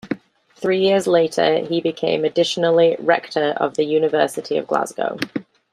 Three 0.55 0.79
years 0.79 1.05
later, 1.05 1.59
he 1.59 1.79
became 1.79 2.25
additionally 2.25 2.95
Rector 2.97 3.53
of 3.57 3.75
the 3.75 3.85
University 3.85 4.57
of 4.57 4.65
Glasgow. 4.65 5.19